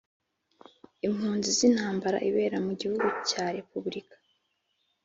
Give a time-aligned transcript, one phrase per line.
[1.07, 4.15] impunzi z’intambara ibera mu gihugu cya repubublika